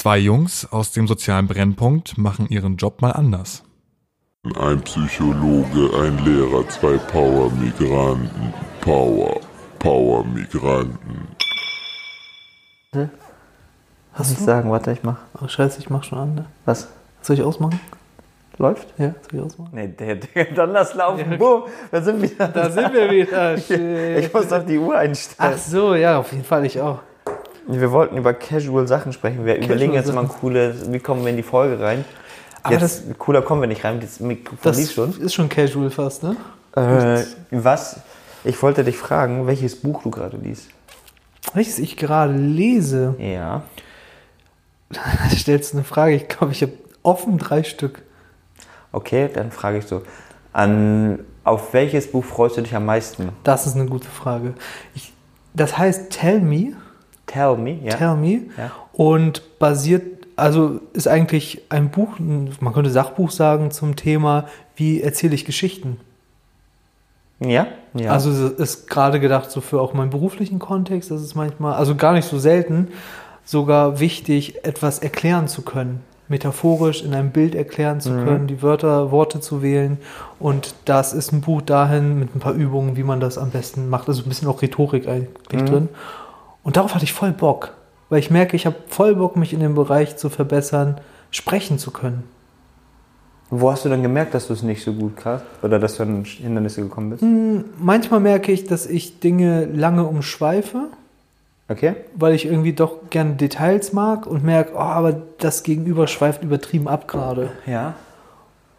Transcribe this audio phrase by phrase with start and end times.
[0.00, 3.64] Zwei Jungs aus dem sozialen Brennpunkt machen ihren Job mal anders.
[4.58, 8.54] Ein Psychologe, ein Lehrer, zwei Power-Migranten.
[8.80, 9.38] Power,
[9.78, 11.28] Power-Migranten.
[14.16, 14.70] Was ich sagen?
[14.70, 15.18] Warte, ich mach.
[15.38, 16.44] Oh, scheiße, ich mach schon an, ne?
[16.64, 16.88] Was?
[17.20, 17.78] Soll ich ausmachen?
[18.56, 18.88] Läuft?
[18.96, 19.72] Ja, soll ich ausmachen?
[19.74, 21.36] Nee, der, der, dann lass laufen.
[21.36, 22.48] Boom, da sind wir.
[22.48, 23.54] Da sind wir wieder.
[24.18, 25.52] Ich muss auf die Uhr einstellen.
[25.54, 27.00] Ach so, ja, auf jeden Fall, ich auch.
[27.66, 29.44] Wir wollten über casual Sachen sprechen.
[29.44, 32.04] Wir überlegen jetzt mal ein cooles, wie kommen wir in die Folge rein.
[32.62, 35.18] Aber jetzt, cooler kommen wir nicht rein, das Mikrofon Das lief schon.
[35.18, 36.36] ist schon casual fast, ne?
[36.76, 38.00] Äh, was?
[38.44, 40.68] Ich wollte dich fragen, welches Buch du gerade liest.
[41.54, 43.14] Welches ich gerade lese.
[43.18, 43.62] Ja.
[44.90, 45.00] Da
[45.36, 46.14] stellst du eine Frage.
[46.14, 48.02] Ich glaube, ich habe offen drei Stück.
[48.92, 50.02] Okay, dann frage ich so.
[50.52, 53.30] An, auf welches Buch freust du dich am meisten?
[53.44, 54.54] Das ist eine gute Frage.
[54.94, 55.12] Ich,
[55.54, 56.72] das heißt Tell Me.
[57.30, 57.96] Tell me, ja.
[57.96, 58.42] Tell Me.
[58.58, 58.72] Ja.
[58.92, 65.34] Und basiert, also ist eigentlich ein Buch, man könnte Sachbuch sagen zum Thema, wie erzähle
[65.36, 65.98] ich Geschichten.
[67.38, 67.68] Ja?
[67.94, 68.10] Ja.
[68.10, 71.94] Also es ist gerade gedacht so für auch meinen beruflichen Kontext, das ist manchmal, also
[71.94, 72.88] gar nicht so selten,
[73.44, 76.02] sogar wichtig, etwas erklären zu können.
[76.28, 79.98] Metaphorisch in einem Bild erklären zu können, die Wörter, Worte zu wählen.
[80.38, 83.88] Und das ist ein Buch dahin mit ein paar Übungen, wie man das am besten
[83.88, 84.06] macht.
[84.06, 85.88] Also ein bisschen auch Rhetorik eigentlich drin.
[86.62, 87.74] Und darauf hatte ich voll Bock.
[88.08, 91.90] Weil ich merke, ich habe voll Bock, mich in dem Bereich zu verbessern, sprechen zu
[91.90, 92.24] können.
[93.50, 95.44] Wo hast du dann gemerkt, dass du es nicht so gut kannst?
[95.62, 97.24] Oder dass du an Hindernisse gekommen bist?
[97.78, 100.88] Manchmal merke ich, dass ich Dinge lange umschweife.
[101.70, 101.94] Okay.
[102.16, 106.88] weil ich irgendwie doch gerne Details mag und merke, oh, aber das Gegenüber schweift übertrieben
[106.88, 107.52] ab gerade.
[107.64, 107.94] Ja.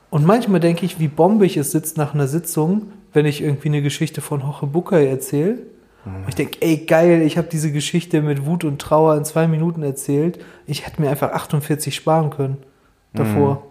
[0.09, 3.81] Und manchmal denke ich, wie bombig es sitzt nach einer Sitzung, wenn ich irgendwie eine
[3.81, 5.59] Geschichte von Hoche Bucay erzähle.
[6.05, 9.47] Und ich denke, ey, geil, ich habe diese Geschichte mit Wut und Trauer in zwei
[9.47, 10.43] Minuten erzählt.
[10.65, 12.57] Ich hätte mir einfach 48 sparen können
[13.13, 13.67] davor.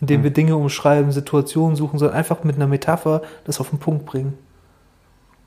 [0.00, 4.06] Indem wir Dinge umschreiben, Situationen suchen, sondern einfach mit einer Metapher das auf den Punkt
[4.06, 4.38] bringen.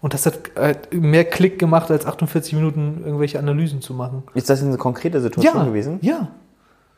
[0.01, 4.23] Und das hat äh, mehr Klick gemacht, als 48 Minuten irgendwelche Analysen zu machen.
[4.35, 5.99] Ist das eine konkrete Situation gewesen?
[6.01, 6.29] Ja.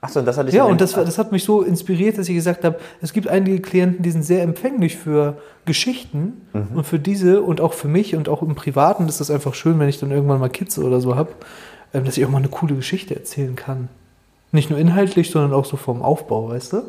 [0.02, 2.36] Achso, das hatte ich Ja, dann- und das, das hat mich so inspiriert, dass ich
[2.36, 6.68] gesagt habe, es gibt einige Klienten, die sind sehr empfänglich für Geschichten Mhm.
[6.76, 9.78] und für diese und auch für mich und auch im Privaten ist das einfach schön,
[9.80, 11.32] wenn ich dann irgendwann mal Kids oder so habe,
[11.94, 13.90] ähm, dass ich auch mal eine coole Geschichte erzählen kann.
[14.52, 16.82] Nicht nur inhaltlich, sondern auch so vom Aufbau, weißt du?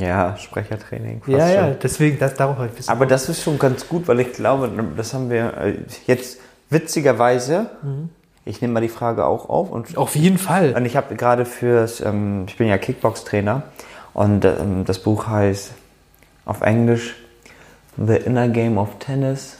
[0.00, 1.20] Ja, Sprechertraining.
[1.20, 1.76] fast ja, ja, schon.
[1.82, 4.32] deswegen, das, darauf habe ich ein bisschen Aber das ist schon ganz gut, weil ich
[4.32, 5.74] glaube, das haben wir äh,
[6.08, 7.70] jetzt witzigerweise.
[8.48, 10.72] Ich nehme mal die Frage auch auf und Auf jeden Fall.
[10.76, 13.64] Und ich habe gerade fürs, ähm, ich bin ja Kickbox-Trainer
[14.14, 15.72] und ähm, das Buch heißt
[16.44, 17.16] auf Englisch
[17.96, 19.56] The Inner Game of Tennis.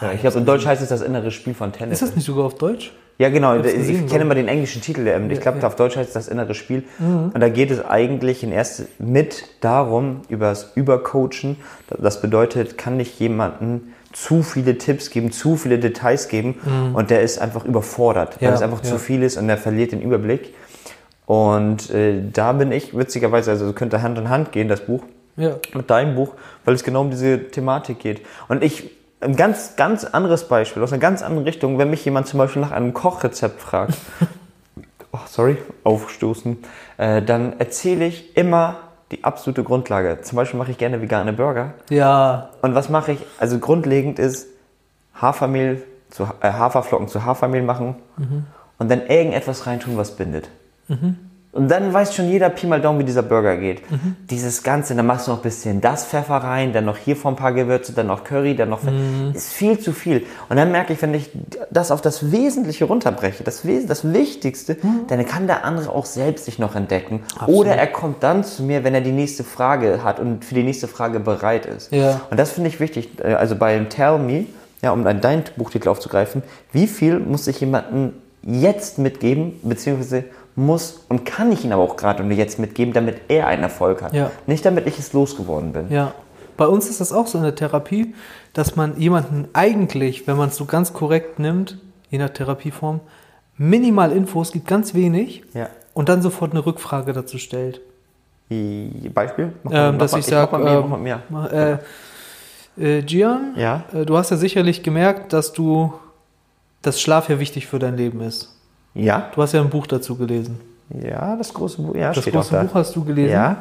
[0.00, 2.00] Ja, ich glaube, in Deutsch heißt es das innere Spiel von Tennis.
[2.00, 2.92] Ist das nicht sogar auf Deutsch?
[3.18, 3.56] Ja, genau.
[3.56, 5.06] Ich, gesehen, kenne immer den englischen Titel.
[5.08, 5.58] ähm, Ich glaube.
[5.58, 5.64] Mhm.
[5.64, 6.84] auf Deutsch heißt es das innere Spiel.
[7.00, 11.56] Und da geht es eigentlich in erst mit darum, über das Übercoachen.
[11.98, 16.54] Das bedeutet, kann ich jemanden zu viele Tipps geben, zu viele Details geben
[16.94, 18.52] und der ist einfach überfordert, weil Mhm.
[18.52, 18.90] Ja, es einfach ja.
[18.90, 20.54] zu viel ist und der verliert den Überblick.
[21.26, 25.02] Und äh, da bin ich witzigerweise, also könnte Hand in Hand gehen, das Buch
[25.36, 25.56] Ja.
[25.74, 26.32] mit deinem Buch,
[26.64, 28.22] weil es genau um diese Thematik geht.
[28.48, 28.90] Und ich,
[29.20, 32.62] ein ganz, ganz anderes Beispiel, aus einer ganz anderen Richtung, wenn mich jemand zum Beispiel
[32.62, 33.94] nach einem Kochrezept fragt,
[35.12, 36.56] oh, sorry, aufstoßen,
[36.96, 38.76] äh, dann erzähle ich immer
[39.12, 40.20] die absolute Grundlage.
[40.22, 41.74] Zum Beispiel mache ich gerne vegane Burger.
[41.90, 43.18] Ja, Und was mache ich?
[43.38, 44.48] Also grundlegend ist
[45.14, 47.96] Hafermehl zu, äh, Haferflocken zu Hafermehl machen
[48.78, 50.48] und dann irgendetwas reintun, was bindet.
[51.56, 53.82] Und dann weiß schon jeder Pi mal Daumen, wie dieser Burger geht.
[54.28, 57.32] Dieses Ganze, dann machst du noch ein bisschen das Pfeffer rein, dann noch hier vor
[57.32, 58.80] ein paar Gewürze, dann noch Curry, dann noch...
[59.32, 60.24] Ist viel zu viel.
[60.48, 61.30] Und dann merke ich, wenn ich
[61.70, 64.76] das auf das Wesentliche runterbreche, das, Wes das Wichtigste,
[65.08, 67.22] dann kann der andere auch selbst sich noch entdecken.
[67.46, 70.62] Oder er kommt dann zu mir, wenn er die nächste Frage hat und für die
[70.62, 71.92] nächste Frage bereit ist.
[71.92, 72.20] Ja.
[72.30, 73.10] Und das finde ich wichtig.
[73.22, 74.46] Äh, Also bei Tell Me,
[74.82, 78.12] ja, um an deinen Buchtitel aufzugreifen, wie viel muss ich jemandem
[78.42, 80.24] jetzt mitgeben, beziehungsweise
[80.56, 84.02] muss und kann ich ihn aber auch gerade und jetzt mitgeben, damit er einen Erfolg
[84.02, 84.12] hat.
[84.14, 84.30] Ja.
[84.46, 85.90] Nicht damit ich es losgeworden bin.
[85.90, 86.12] Ja,
[86.56, 88.14] bei uns ist das auch so in der Therapie,
[88.54, 91.78] dass man jemanden eigentlich, wenn man es so ganz korrekt nimmt,
[92.10, 93.00] je nach Therapieform,
[93.58, 95.68] minimal Infos gibt, ganz wenig, Ja.
[95.94, 97.80] und dann sofort eine Rückfrage dazu stellt.
[98.48, 99.52] Wie- Beispiel?
[99.70, 101.78] Ähm, dass mal- ich sage, mach, äh,
[102.78, 103.84] äh, Gian, Ja.
[103.92, 105.92] äh, du hast ja sicherlich gemerkt, dass du,
[106.82, 108.55] dass Schlaf ja wichtig für dein Leben ist.
[108.96, 110.58] Ja, Du hast ja ein Buch dazu gelesen.
[110.90, 112.62] ja, das große Buch, ja, Das große da.
[112.62, 113.32] Buch hast du gelesen.
[113.32, 113.56] Ja,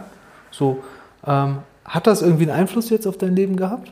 [0.51, 0.79] So,
[1.27, 3.91] ähm, hat das irgendwie einen Einfluss jetzt auf dein Leben gehabt?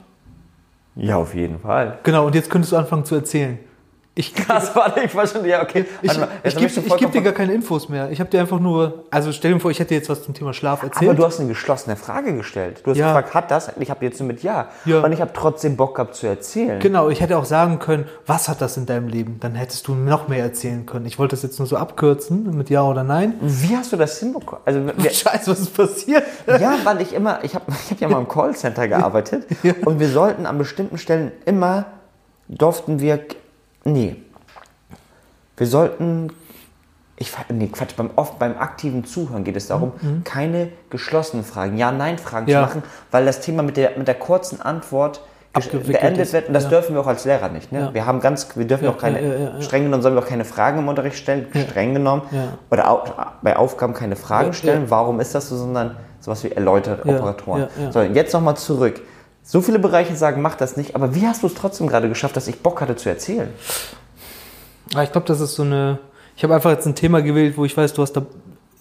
[0.96, 1.98] ja, auf jeden Fall.
[2.04, 3.58] Genau, und jetzt könntest du anfangen zu erzählen.
[4.16, 5.86] Ich gebe Krass, warte, ich war schon, ja, okay.
[6.04, 6.18] ich, ich
[6.60, 8.12] jetzt hab geb, ich dir gar keine Infos mehr.
[8.12, 10.54] Ich habe dir einfach nur, also stell dir vor, ich hätte jetzt was zum Thema
[10.54, 11.10] Schlaf erzählt.
[11.10, 12.82] Aber du hast eine geschlossene Frage gestellt.
[12.84, 13.08] Du hast Ja.
[13.08, 13.72] gefragt, hat das?
[13.80, 14.68] Ich habe jetzt nur mit Ja.
[14.86, 15.00] Ja.
[15.00, 16.80] Und ich habe trotzdem Bock gehabt zu erzählen.
[16.80, 19.38] Genau, ich hätte auch sagen können, was hat das in deinem Leben?
[19.40, 21.08] Dann hättest du noch mehr erzählen können.
[21.08, 23.34] Ich wollte das jetzt nur so abkürzen mit Ja oder Nein.
[23.42, 24.62] Wie hast du das hinbekommen?
[24.66, 26.24] Also, wir, Scheiße, was ist passiert?
[26.46, 29.48] ja, weil ich immer, ich habe ich hab ja mal im Callcenter gearbeitet
[29.86, 31.86] und wir sollten an bestimmten Stellen immer,
[32.48, 33.20] durften wir,
[33.84, 34.16] nee,
[35.58, 36.32] wir sollten,
[37.16, 39.92] ich, nee, Quatsch, beim, oft beim aktiven Zuhören geht es darum,
[40.24, 42.52] keine geschlossenen Fragen, Ja-Nein-Fragen Mhm.
[42.52, 42.62] Ja.
[42.62, 45.22] zu machen, weil das Thema mit der, mit der kurzen Antwort
[45.54, 46.70] beendet wird und das Ja.
[46.72, 47.72] dürfen wir auch als Lehrer nicht.
[47.72, 47.80] Ne?
[47.82, 47.94] Ja.
[47.94, 50.80] Wir haben ganz, wir dürfen Ja, auch keine, streng genommen sollen wir auch keine Fragen
[50.80, 52.24] im Unterricht stellen, streng genommen,
[52.72, 53.04] oder au,
[53.44, 57.68] bei Aufgaben keine Fragen stellen, warum ist das so, sondern sowas wie erläutert Ja, Operatoren.
[57.92, 59.00] So, jetzt nochmal zurück.
[59.44, 62.36] So viele Bereiche sagen, mach das nicht, aber wie hast du es trotzdem gerade geschafft,
[62.38, 63.50] dass ich Bock hatte zu erzählen?
[64.96, 66.00] Ah, Ich glaube, das ist so eine.
[66.36, 68.26] Ich habe einfach jetzt ein Thema gewählt, wo ich weiß, du hast da,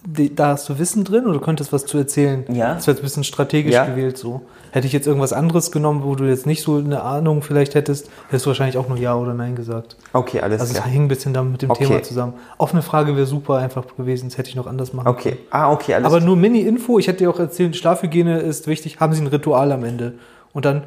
[0.07, 2.45] da hast du Wissen drin oder du könntest was zu erzählen.
[2.51, 2.73] Ja.
[2.75, 3.85] Das war jetzt ein bisschen strategisch Ja.
[3.85, 4.41] gewählt so.
[4.71, 8.09] Hätte ich jetzt irgendwas anderes genommen, wo du jetzt nicht so eine Ahnung vielleicht hättest,
[8.29, 9.97] hättest du wahrscheinlich auch nur Ja oder Nein gesagt.
[10.13, 10.89] Okay, alles Also es klar.
[10.91, 11.85] hing ein bisschen damit mit dem Okay.
[11.85, 12.33] Thema zusammen.
[12.57, 15.93] Offene Frage wäre super einfach gewesen, das hätte ich noch anders machen Okay, ah, okay,
[15.93, 18.99] alles Aber nur Mini-Info, ich hätte dir auch erzählt, Schlafhygiene ist wichtig.
[18.99, 20.13] Haben Sie ein Ritual am Ende?
[20.53, 20.83] Und dann,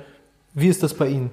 [0.54, 1.30] wie ist das bei Ihnen?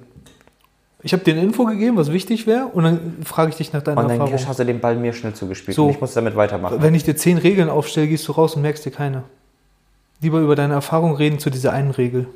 [1.02, 3.82] Ich habe dir eine Info gegeben, was wichtig wäre, und dann frage ich dich nach
[3.82, 4.46] deiner Und dann Erfahrung.
[4.48, 5.84] hast du den Ball mir schnell zugespielt So.
[5.86, 6.78] und ich muss damit weitermachen.
[6.80, 9.22] Wenn ich dir zehn Regeln aufstelle, gehst du raus und merkst dir keine.
[10.22, 12.26] Lieber über deine Erfahrung reden zu dieser einen Regel.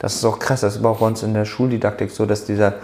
[0.00, 2.44] Das ist auch krass, das ist aber auch bei uns in der Schuldidaktik so, dass
[2.44, 2.74] dieser,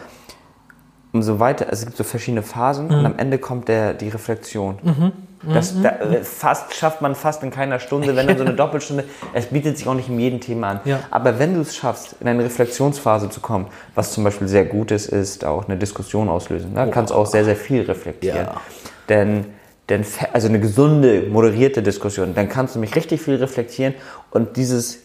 [1.12, 2.94] umso weiter, also es gibt so verschiedene Phasen Mhm.
[2.94, 5.12] und am Ende kommt der, die Reflexion.
[5.43, 9.05] Das da, äh, fast, schafft man fast in keiner Stunde, wenn dann so eine Doppelstunde,
[9.32, 10.81] es bietet sich auch nicht in jedem Thema an.
[10.85, 11.00] Ja.
[11.11, 14.90] Aber wenn du es schaffst, in eine Reflexionsphase zu kommen, was zum Beispiel sehr gut
[14.90, 16.75] ist, ist auch eine Diskussion auslösen.
[16.75, 18.46] Da kannst du auch sehr, sehr viel reflektieren.
[18.46, 18.61] Ja.
[19.08, 19.46] Denn,
[19.88, 23.94] denn, also eine gesunde, moderierte Diskussion, dann kannst du mich richtig viel reflektieren
[24.31, 24.99] und dieses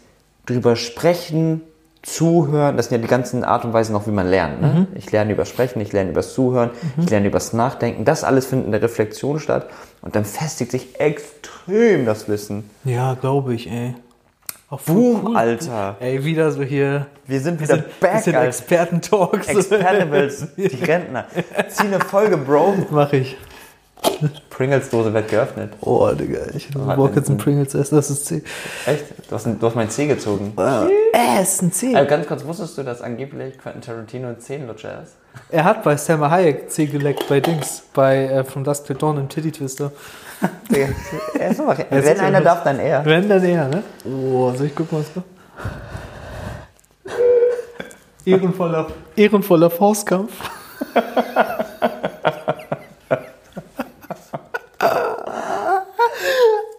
[0.45, 1.61] drüber sprechen,
[2.03, 4.61] zuhören, das sind ja die ganzen Art und Weisen auch, wie man lernt.
[4.61, 4.67] Ne?
[4.67, 4.87] Mhm.
[4.95, 8.05] Ich lerne übers Sprechen, ich lerne übers Zuhören, ich lerne übers Nachdenken.
[8.05, 9.67] Das alles findet in der Reflexion statt
[10.01, 12.69] und dann festigt sich extrem das Wissen.
[12.83, 13.95] Ja, glaube ich, ey.
[14.87, 15.97] Boom, Alter.
[15.99, 17.05] Ey, wieder so hier.
[17.27, 18.47] Wir sind wieder Bisschen, back, bisschen Alter.
[18.47, 19.47] Experten-Talks.
[19.47, 21.25] Expendables, die Rentner.
[21.69, 22.73] Zieh eine Folge, Bro.
[22.89, 23.37] Mach ich.
[24.53, 25.73] Pringles-Dose wird geöffnet.
[25.81, 28.43] Oh, Digga, ich Bock jetzt ein ein- Pringles essen, das ist C.
[28.85, 29.05] Echt?
[29.27, 30.53] Du hast, du hast mein C gezogen.
[31.39, 31.95] Essen, C.
[31.95, 35.13] Also ganz kurz, wusstest du, dass angeblich Quentin Tarantino ein Zehenlutscher ist?
[35.49, 39.17] Er hat bei Selma Hayek C geleckt, bei Dings, bei äh, From Dusk Till Dawn
[39.17, 39.91] im Titty Twister.
[40.69, 40.89] Er
[41.49, 41.59] ist
[41.89, 43.03] ist wenn einer darf, dann er.
[43.05, 43.83] Wenn, dann er, ne?
[44.05, 45.23] Oh, soll ich gucken, was da?
[48.25, 50.31] Ehrenvoller, ehrenvoller Faustkampf.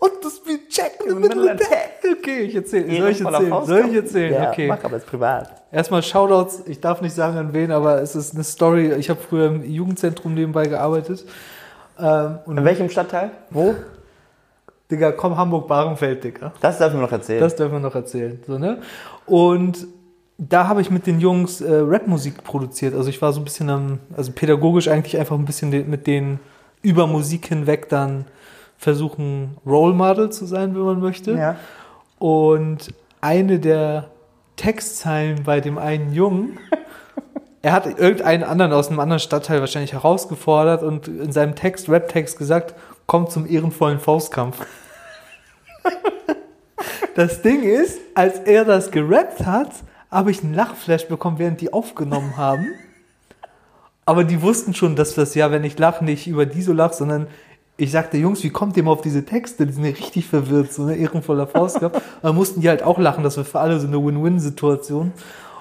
[0.01, 1.14] Und das wie Jack in the middle attack.
[1.31, 2.97] Okay, ich erzähle.
[2.97, 3.65] Soll ich erzählen?
[3.67, 4.33] Soll ich erzählen?
[4.35, 4.67] Ja, okay.
[4.67, 5.63] mach aber es privat.
[5.73, 8.93] Erstmal Shoutouts, ich darf nicht sagen an wen, aber es ist eine Story.
[8.95, 11.25] Ich habe früher im Jugendzentrum nebenbei gearbeitet.
[11.99, 13.31] Ähm, und In welchem Stadtteil?
[13.51, 13.75] Wo?
[14.91, 16.53] Digga, komm, Hamburg-Bahrenfeld, Digga.
[16.61, 17.41] Das dürfen wir noch erzählen.
[17.41, 18.41] Das dürfen wir noch erzählen.
[18.47, 18.79] So, ne?
[19.27, 19.87] Und
[20.39, 22.95] da habe ich mit den Jungs äh, Rapmusik produziert.
[22.95, 26.41] Also ich war so ein bisschen am, also pädagogisch eigentlich einfach ein bisschen mit denen
[26.83, 28.27] über Musik hinweg dann
[28.85, 31.33] versuchen, Role Model zu sein, wenn man möchte.
[31.33, 31.57] ja.
[32.19, 34.11] Und eine der
[34.57, 36.59] Textzeilen bei dem einen Jungen,
[37.63, 42.39] er hat irgendeinen anderen aus einem anderen Stadtteil wahrscheinlich herausgefordert und in seinem Text, Rap-Text
[42.39, 42.75] gesagt,
[43.07, 44.65] kommt zum ehrenvollen Faustkampf.
[47.17, 49.71] Das Ding ist, als er das gerappt hat,
[50.11, 52.67] habe ich einen Lachflash bekommen, während die aufgenommen haben.
[54.05, 56.95] Aber die wussten schon, dass das ja, wenn ich lache, nicht über die so lache,
[56.95, 57.29] sondern
[57.77, 59.67] ich sagte, Jungs, wie kommt ihr mal auf diese Texte?
[59.67, 62.01] Die sind ja richtig verwirrt, so eine ehrenvoller Faustkampf.
[62.23, 65.13] Dann mussten die halt auch lachen, das war für alle so eine Win-Win-Situation.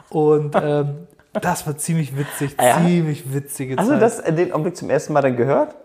[0.09, 0.89] Und ähm,
[1.33, 2.77] das war ziemlich witzig, Ah ja?
[2.85, 4.01] ziemlich witzige Hast du Zeit.
[4.01, 5.75] das in den Augenblick zum ersten Mal dann gehört?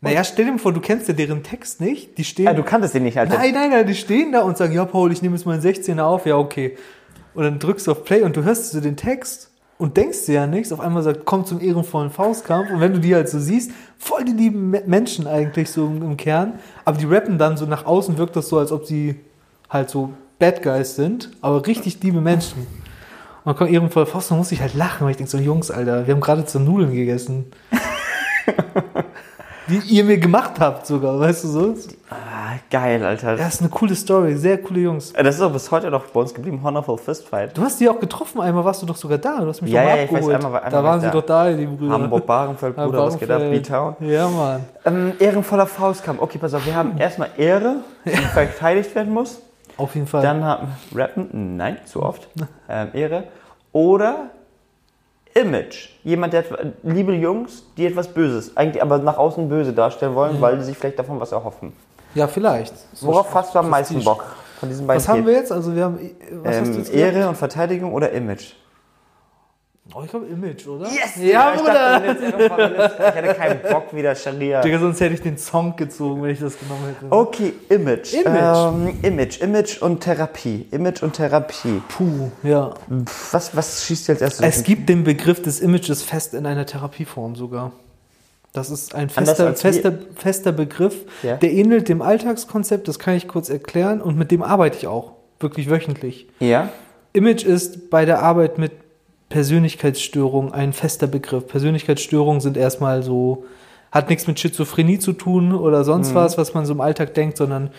[0.00, 2.16] naja, stell dir mal vor, du kennst ja deren Text nicht.
[2.18, 2.46] Die stehen.
[2.46, 3.36] Ja, du kanntest den nicht, Alter.
[3.36, 6.00] Nein, nein, nein, die stehen da und sagen, ja, Paul, ich nehme jetzt meinen 16er
[6.02, 6.76] auf, ja, okay.
[7.34, 9.49] Und dann drückst du auf Play und du hörst so den Text
[9.80, 10.70] und denkst dir ja nichts.
[10.72, 12.70] Auf einmal sagt, komm zum ehrenvollen Faustkampf.
[12.70, 16.02] Und wenn du die halt so siehst, voll die lieben Me- Menschen eigentlich so im,
[16.02, 16.60] im Kern.
[16.84, 19.16] Aber die rappen dann so nach außen, wirkt das so, als ob sie
[19.68, 22.58] halt so Bad Guys sind, aber richtig liebe Menschen.
[22.60, 22.66] Und
[23.46, 26.06] dann kommt ehrenvoller Faust, dann muss ich halt lachen, weil ich denke so, Jungs, Alter,
[26.06, 27.46] wir haben gerade so Nudeln gegessen.
[29.68, 31.74] die ihr mir gemacht habt sogar, weißt du so?
[32.70, 33.36] Geil, Alter.
[33.36, 35.12] Ja, ist eine coole Story, sehr coole Jungs.
[35.12, 36.60] Das ist auch bis heute noch bei uns geblieben.
[36.62, 37.56] Honorable Fistfight.
[37.56, 39.38] Du hast die auch getroffen, einmal warst du doch sogar da.
[39.40, 40.34] Du hast mich Ja, doch mal ja, ich weiß, abgeholt.
[40.36, 41.12] einmal war- einmal da war waren sie da.
[41.12, 41.92] doch da, die Brüder.
[41.94, 43.38] Hamburg-Barenfeld, Ja, Bruder, was geht ab?
[43.38, 43.62] Barenfeld.
[43.64, 43.96] B-Town.
[44.00, 44.64] Ja, Mann.
[44.84, 46.20] Ähm, ehrenvoller Faustkampf.
[46.22, 49.40] Okay, pass auf, wir haben erstmal Ehre, die verteidigt werden muss.
[49.76, 50.22] Auf jeden Fall.
[50.22, 52.28] Dann haben Rappen, nein, zu oft.
[52.68, 53.24] Ähm, Ehre.
[53.72, 54.30] Oder
[55.34, 55.90] Image.
[56.02, 56.44] Jemand, der,
[56.82, 60.76] liebe Jungs, die etwas Böses, eigentlich aber nach außen böse darstellen wollen, weil sie sich
[60.76, 61.72] vielleicht davon was erhoffen.
[62.14, 62.74] Ja, vielleicht.
[62.94, 64.02] So Worauf hast du am meisten.
[64.04, 64.24] Bock
[64.58, 65.36] von diesen beiden Was haben wir Themen?
[65.42, 65.52] jetzt?
[65.52, 65.98] Also wir haben,
[66.42, 66.98] was hast du Ähm?
[66.98, 68.52] Ehre und Verteidigung oder Image?
[69.92, 70.86] Oh, ich glaube Image, oder?
[70.86, 71.16] Yes!
[71.16, 71.72] Ja, ich, Bruder!
[71.74, 74.60] dachte, Ehre jetzt- ich hätte keinen Bock wieder Scharia.
[74.60, 77.06] Digga, sonst hätte ich den Song gezogen, wenn ich das genommen hätte.
[77.10, 78.12] Okay, Image.
[78.14, 78.26] Image.
[78.56, 80.68] Ähm, Image, Image und Therapie.
[80.70, 81.82] Image und Therapie.
[81.88, 82.72] Puh, ja.
[83.32, 84.46] Was, was schießt dir als erstes?
[84.58, 87.72] Es gibt den Begriff des Images fest in einer Therapieform sogar.
[88.52, 91.36] Das ist ein fester, fester, fester Begriff, Ja.
[91.36, 95.12] der ähnelt dem Alltagskonzept, das kann ich kurz erklären und mit dem arbeite ich auch,
[95.38, 96.26] wirklich wöchentlich.
[96.40, 96.70] Ja?
[97.12, 98.72] Image ist bei der Arbeit mit
[99.28, 101.46] Persönlichkeitsstörungen ein fester Begriff.
[101.46, 103.44] Persönlichkeitsstörungen sind erstmal so,
[103.92, 107.36] hat nichts mit Schizophrenie zu tun oder sonst was, was man so im Alltag denkt,
[107.36, 107.70] sondern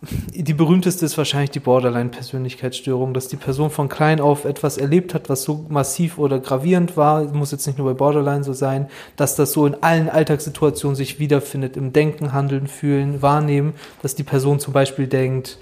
[0.00, 5.28] die berühmteste ist wahrscheinlich die Borderline-Persönlichkeitsstörung, dass die Person von klein auf etwas erlebt hat,
[5.28, 9.34] was so massiv oder gravierend war, muss jetzt nicht nur bei Borderline so sein, dass
[9.34, 14.60] das so in allen Alltagssituationen sich wiederfindet, im Denken, Handeln, Fühlen, Wahrnehmen, dass die Person
[14.60, 15.58] zum Beispiel denkt,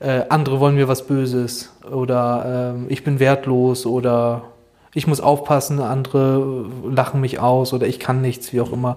[0.00, 4.44] äh, andere wollen mir was Böses oder ähm, ich bin wertlos oder
[4.92, 8.96] ich muss aufpassen, andere äh, lachen mich aus oder ich kann nichts, wie auch immer.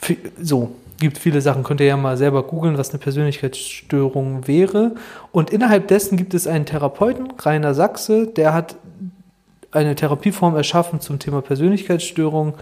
[0.00, 0.70] F so,
[1.02, 4.94] gibt viele Sachen, könnt ihr ja mal selber googeln, was eine Persönlichkeitsstörung wäre.
[5.32, 8.76] Und innerhalb dessen gibt es einen Therapeuten, Rainer Sachse, der hat
[9.72, 12.54] eine Therapieform erschaffen zum Thema Persönlichkeitsstörung.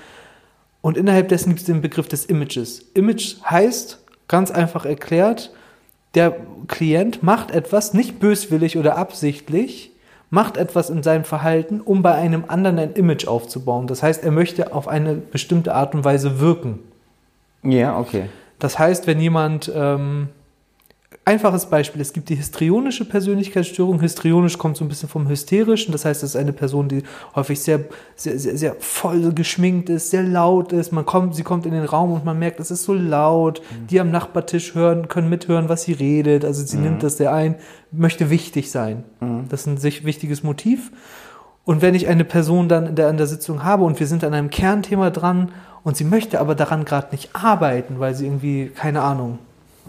[0.80, 2.86] Und innerhalb dessen gibt es den Begriff des Images.
[2.94, 5.52] Image heißt, ganz einfach erklärt,
[6.14, 6.34] der
[6.66, 9.92] Klient macht etwas, nicht böswillig oder absichtlich,
[10.30, 13.86] macht etwas in seinem Verhalten, um bei einem anderen ein Image aufzubauen.
[13.86, 16.78] Das heißt, er möchte auf eine bestimmte Art und Weise wirken.
[17.62, 18.24] Ja, okay.
[18.58, 20.28] Das heißt, wenn jemand, ähm,
[21.24, 24.00] einfaches Beispiel, es gibt die histrionische Persönlichkeitsstörung.
[24.00, 25.92] Histrionisch kommt so ein bisschen vom Hysterischen.
[25.92, 27.02] Das heißt, es ist eine Person, die
[27.34, 27.80] häufig sehr,
[28.16, 30.92] sehr, sehr, sehr voll geschminkt ist, sehr laut ist.
[30.92, 33.62] Man kommt, sie kommt in den Raum und man merkt, es ist so laut.
[33.90, 36.44] Die am Nachbartisch hören, können mithören, was sie redet.
[36.44, 37.56] Also sie nimmt das sehr ein,
[37.92, 39.04] möchte wichtig sein.
[39.48, 40.90] Das ist ein sich wichtiges Motiv.
[41.70, 44.24] Und wenn ich eine Person dann in der, in der Sitzung habe und wir sind
[44.24, 45.52] an einem Kernthema dran
[45.84, 49.38] und sie möchte aber daran gerade nicht arbeiten, weil sie irgendwie, keine Ahnung,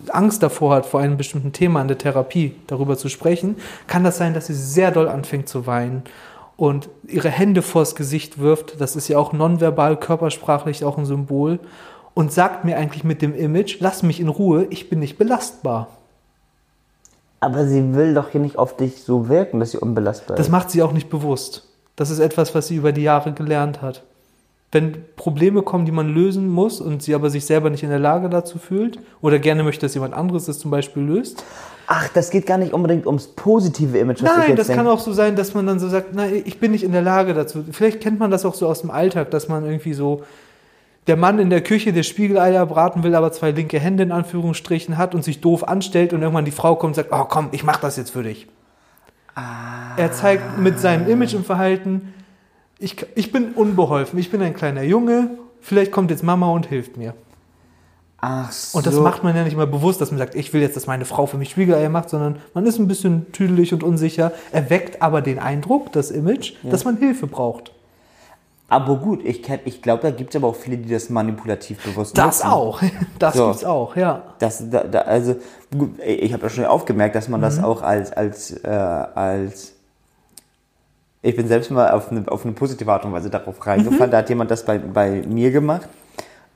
[0.09, 3.55] Angst davor hat, vor einem bestimmten Thema in der Therapie darüber zu sprechen,
[3.87, 6.03] kann das sein, dass sie sehr doll anfängt zu weinen
[6.55, 8.79] und ihre Hände vors Gesicht wirft.
[8.79, 11.57] Das ist ja auch nonverbal, körpersprachlich auch ein Symbol.
[12.13, 15.87] Und sagt mir eigentlich mit dem Image, lass mich in Ruhe, ich bin nicht belastbar.
[17.39, 20.51] Aber sie will doch hier nicht auf dich so wirken, dass sie unbelastbar Das ist.
[20.51, 21.69] macht sie auch nicht bewusst.
[22.01, 24.01] Das ist etwas, was sie über die Jahre gelernt hat.
[24.71, 27.99] Wenn Probleme kommen, die man lösen muss und sie aber sich selber nicht in der
[27.99, 31.43] Lage dazu fühlt oder gerne möchte, dass jemand anderes das zum Beispiel löst.
[31.85, 34.81] Ach, das geht gar nicht unbedingt ums positive Image, Nein, das denke.
[34.81, 37.03] kann auch so sein, dass man dann so sagt, nein, ich bin nicht in der
[37.03, 37.63] Lage dazu.
[37.71, 40.23] Vielleicht kennt man das auch so aus dem Alltag, dass man irgendwie so
[41.05, 44.97] der Mann in der Küche, der Spiegeleier braten will, aber zwei linke Hände in Anführungsstrichen
[44.97, 47.63] hat und sich doof anstellt und irgendwann die Frau kommt und sagt, oh komm, ich
[47.63, 48.47] mach das jetzt für dich.
[49.35, 52.13] Er zeigt mit seinem Image im Verhalten,
[52.79, 56.97] ich, ich bin unbeholfen, ich bin ein kleiner Junge, vielleicht kommt jetzt Mama und hilft
[56.97, 57.13] mir.
[58.17, 58.77] Ach so.
[58.77, 60.85] Und das macht man ja nicht mal bewusst, dass man sagt, ich will jetzt, dass
[60.85, 65.01] meine Frau für mich Spiegeleier macht, sondern man ist ein bisschen tüdelig und unsicher, erweckt
[65.01, 67.71] aber den Eindruck, das Image, dass man Hilfe braucht.
[68.71, 72.17] Aber gut, ich, ich glaube, da gibt es aber auch viele, die das manipulativ bewusst
[72.17, 72.47] Das nutzen.
[72.53, 72.81] auch.
[73.19, 73.47] Das So.
[73.47, 74.21] gibt's auch, ja.
[74.39, 75.35] Das, da, da, also,
[75.77, 77.43] gut, ich habe ja schon aufgemerkt, dass man Mhm.
[77.43, 79.73] das auch als, als, äh, als,
[81.21, 84.07] ich bin selbst mal auf eine, auf eine positive Art und Weise darauf reingefallen.
[84.07, 84.11] Mhm.
[84.11, 85.89] Da hat jemand das bei, bei mir gemacht.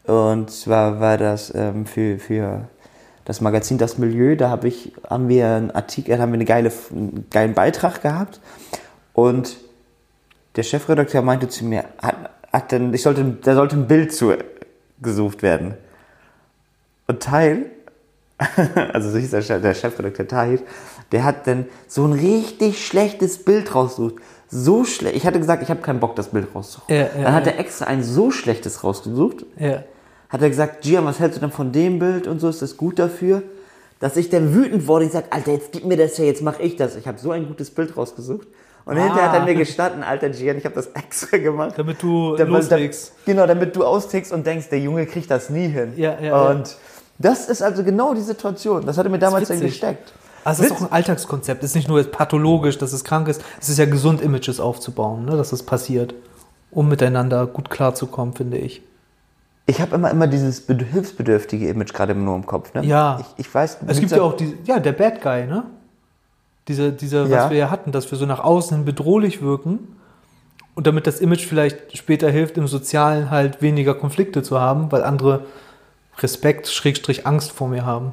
[0.05, 2.69] Und zwar war das ähm, für, für
[3.25, 4.37] das Magazin Das Milieu.
[4.37, 8.39] Da hab ich, haben wir einen Artikel, haben wir eine geile, einen geilen Beitrag gehabt.
[9.11, 9.57] Und
[10.55, 12.15] der Chefredakteur meinte zu mir, hat,
[12.51, 14.33] hat denn, ich sollte, da sollte ein Bild zu
[15.01, 15.75] gesucht werden.
[17.07, 17.71] Und Teil,
[18.93, 20.59] also so hieß der, Chef- der Chefredakteur Tahir,
[21.11, 24.15] der hat dann so ein richtig schlechtes Bild rausgesucht.
[24.47, 25.15] So schlecht.
[25.15, 26.95] Ich hatte gesagt, ich habe keinen Bock, das Bild rauszusuchen.
[26.95, 27.53] Ja, ja, dann hat ja.
[27.53, 29.45] er extra ein so schlechtes rausgesucht.
[29.57, 29.83] ja.
[30.27, 32.49] Hat er gesagt, Gian, was hältst du denn von dem Bild und so?
[32.49, 33.43] Ist das gut dafür?
[33.99, 35.05] Dass ich dann wütend wurde.
[35.05, 36.95] Ich sag, Alter, jetzt gib mir das ja, jetzt mach ich das.
[36.95, 38.47] Ich habe so ein gutes Bild rausgesucht.
[38.85, 41.71] Und hinterher hat er mir gestanden, Alter Gian, ich habe das extra gemacht.
[41.73, 41.77] Ah.
[41.77, 43.13] Damit du Damit- loslegst.
[43.25, 45.93] Genau, damit du austickst und denkst, der Junge kriegt das nie hin.
[45.95, 46.77] Ja, ja, und
[47.17, 48.85] Das ist also genau die Situation.
[48.85, 50.13] Das hatte mir damals dann gesteckt.
[50.43, 51.63] Also es ist auch ein Alltagskonzept.
[51.63, 53.41] Es ist nicht nur pathologisch, dass es krank ist.
[53.59, 56.13] Es ist ja gesund, Images aufzubauen, ne, dass das passiert.
[56.69, 58.83] Um miteinander gut klarzukommen, finde ich.
[59.65, 62.73] Ich habe immer, immer dieses bed- hilfsbedürftige Image gerade nur im Kopf.
[62.75, 62.83] Ne?
[62.85, 63.17] Ja.
[63.37, 63.77] Ich, ich weiß.
[63.87, 65.63] Es gibt ja auch die, ja, der Bad Guy, ne?
[66.67, 67.29] Diese, diese, Ja.
[67.29, 69.79] was wir ja hatten, dass wir so nach außen hin bedrohlich wirken.
[70.73, 75.03] Und damit das Image vielleicht später hilft, im Sozialen halt weniger Konflikte zu haben, weil
[75.03, 75.45] andere
[76.19, 78.11] Respekt, Schrägstrich Angst vor mir haben.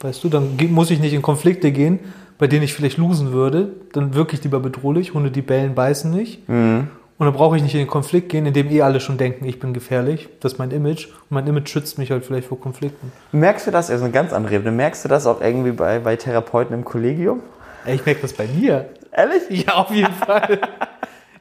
[0.00, 1.98] Weißt du, dann muss ich nicht in Konflikte gehen,
[2.36, 3.70] bei denen ich vielleicht losen würde.
[3.92, 6.46] Dann wirklich lieber bedrohlich, Hunde, die bellen, beißen nicht.
[6.48, 6.88] Mhm.
[7.16, 9.44] Und dann brauche ich nicht in den Konflikt gehen, in dem eh alle schon denken,
[9.44, 10.28] ich bin gefährlich.
[10.40, 11.06] Das ist mein Image.
[11.06, 13.12] Und mein Image schützt mich halt vielleicht vor Konflikten.
[13.30, 13.88] Merkst du das?
[13.88, 14.72] Also eine ganz andere Ebene.
[14.72, 17.40] Merkst du das auch irgendwie bei, bei Therapeuten im Kollegium?
[17.84, 18.88] Ey, ich merke das bei mir.
[19.12, 19.66] Ehrlich?
[19.66, 20.60] Ja, auf jeden Fall.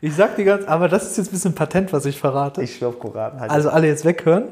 [0.01, 2.61] Ich sag dir ganz, aber das ist jetzt ein bisschen Patent, was ich verrate.
[2.61, 3.39] Ich schwör auf Koran.
[3.39, 3.49] Halt.
[3.51, 4.49] Also alle jetzt weghören.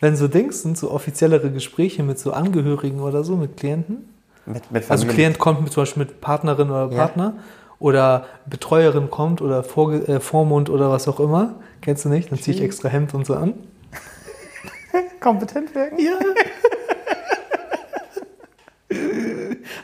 [0.00, 4.08] Wenn so Dings sind, so offiziellere Gespräche mit so Angehörigen oder so, mit Klienten.
[4.46, 6.96] mit, mit Also Klient kommt mit, zum Beispiel mit Partnerin oder Ja.
[6.98, 7.34] Partner
[7.78, 11.56] oder Betreuerin kommt oder Vorge äh, Vormund oder was auch immer.
[11.82, 12.30] Kennst du nicht?
[12.32, 13.54] Dann ziehe ich extra Hemd und so an.
[15.20, 15.98] kompetent wirken?
[15.98, 16.12] Ja.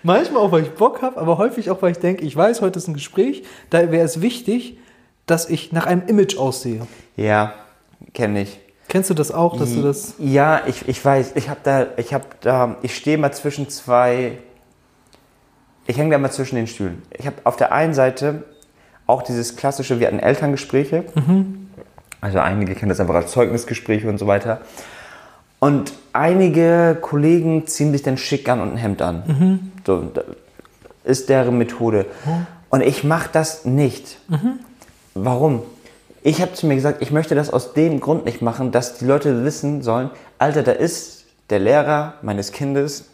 [0.02, 2.78] Manchmal auch, weil ich Bock habe, aber häufig auch, weil ich denke, ich weiß, heute
[2.78, 4.78] ist ein Gespräch, da wäre es wichtig,
[5.26, 6.86] dass ich nach einem Image aussehe.
[7.16, 7.54] Ja,
[8.12, 8.58] kenne ich.
[8.88, 10.14] Kennst du das auch, dass du das...
[10.18, 11.32] Ja, ich, ich weiß.
[11.36, 14.38] Ich habe da, ich habe da, ich stehe mal zwischen zwei.
[15.86, 17.00] Ich hänge da mal zwischen den Stühlen.
[17.16, 18.42] Ich habe auf der einen Seite
[19.06, 21.04] auch dieses klassische, wir hatten Elterngespräche.
[22.20, 24.60] Also einige kennen das einfach als Zeugnisgespräche und so weiter.
[25.62, 29.70] Und einige Kollegen ziehen sich dann schick an und ein Hemd an.
[29.86, 30.22] So, da
[31.04, 32.06] ist deren Methode.
[32.68, 34.18] Und ich mache das nicht.
[35.14, 35.62] Warum?
[36.24, 39.04] Ich habe zu mir gesagt, ich möchte das aus dem Grund nicht machen, dass die
[39.04, 43.04] Leute wissen sollen, Alter, da ist der Lehrer meines Kindes.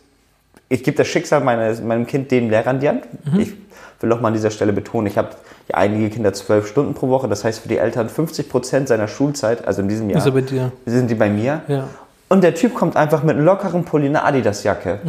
[0.71, 3.05] Ich gebe das Schicksal meines, meinem Kind dem Lehrer in die Hand.
[3.37, 3.53] Ich
[4.01, 5.29] will auch mal an dieser Stelle betonen, ich habe
[5.69, 7.29] ja einige Kinder zwölf Stunden pro Woche.
[7.29, 10.73] Das heißt für die Eltern 50 Prozent seiner Schulzeit, also in diesem Jahr, bei dir?
[10.87, 11.61] sind die bei mir.
[11.69, 11.89] Ja.
[12.29, 15.01] Und der Typ kommt einfach mit einem lockeren Pulli, einer Adidas-Jacke.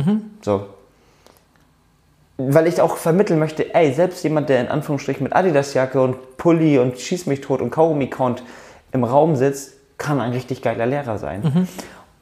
[0.42, 0.68] So.
[2.38, 6.79] Weil ich auch vermitteln möchte, ey, selbst jemand, der in Anführungsstrichen mit Adidas-Jacke und Pulli
[6.79, 8.44] und Schieß mich tot und Kaugummi-Count
[8.94, 11.68] im Raum sitzt, kann ein richtig geiler Lehrer sein.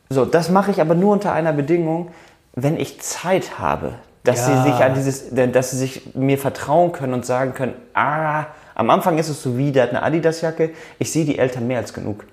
[0.09, 2.09] So, das mache ich aber nur unter einer Bedingung,
[2.55, 3.93] wenn ich Zeit habe.
[4.23, 4.63] Dass Ja.
[4.63, 8.89] sie sich an dieses, dass sie sich mir vertrauen können und sagen können, ah, am
[8.89, 11.93] Anfang ist es so wie, der hat eine Adidas-Jacke, ich sehe die Eltern mehr als
[11.93, 12.25] genug.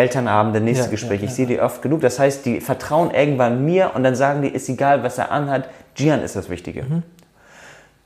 [0.00, 1.20] Elternabende, nächste Ja, Gespräch.
[1.20, 2.00] ja, ich sehe die oft genug.
[2.00, 5.68] Das heißt, die vertrauen irgendwann mir und dann sagen die, ist egal, was er anhat,
[5.94, 6.82] Gian ist das Wichtige.
[6.84, 7.02] Mhm.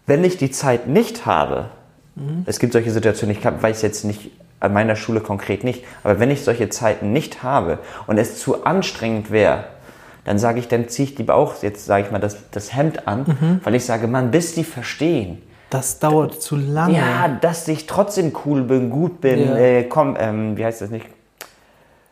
[0.06, 1.66] Wenn ich die Zeit nicht habe,
[2.16, 2.44] Mhm.
[2.46, 4.30] es gibt solche Situationen, ich weiß jetzt nicht,
[4.60, 8.64] an meiner Schule konkret nicht, aber wenn ich solche Zeiten nicht habe und es zu
[8.64, 9.64] anstrengend wäre,
[10.24, 13.06] dann sage ich, dann ziehe ich lieber auch, jetzt sage ich mal, das, das Hemd
[13.08, 13.60] an, Mhm.
[13.64, 16.96] weil ich sage, Mann, bis die verstehen, Das dauert zu lange.
[16.96, 19.56] ja, dass ich trotzdem cool bin, gut bin, Ja.
[19.56, 21.04] äh, komm, ähm, wie heißt das nicht,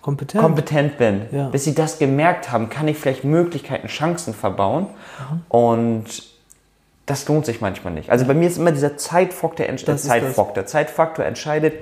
[0.02, 0.42] Kompetent.
[0.42, 1.22] kompetent bin.
[1.30, 1.48] Ja.
[1.48, 4.88] Bis sie das gemerkt haben, kann ich vielleicht Möglichkeiten, Chancen verbauen.
[5.30, 5.42] Mhm.
[5.48, 6.04] Und
[7.06, 8.10] das lohnt sich manchmal nicht.
[8.10, 10.66] Also bei mir ist immer dieser Zeitfaktor, ist Zeitfaktor.
[10.66, 11.74] Zeitfaktor entscheidet,